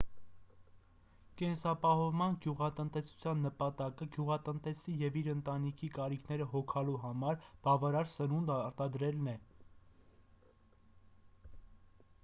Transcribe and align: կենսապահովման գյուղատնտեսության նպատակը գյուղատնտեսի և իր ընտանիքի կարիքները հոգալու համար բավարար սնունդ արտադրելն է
կենսապահովման 1.41 2.37
գյուղատնտեսության 2.45 3.43
նպատակը 3.47 4.07
գյուղատնտեսի 4.15 4.95
և 5.03 5.19
իր 5.21 5.29
ընտանիքի 5.35 5.91
կարիքները 5.99 6.49
հոգալու 6.55 6.97
համար 7.05 7.39
բավարար 7.69 8.11
սնունդ 8.15 8.51
արտադրելն 8.57 9.31
է 9.37 9.39